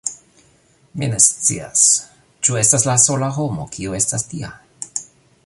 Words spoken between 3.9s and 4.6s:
estas tia?